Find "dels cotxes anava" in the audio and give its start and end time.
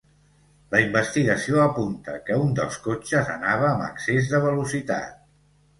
2.61-3.73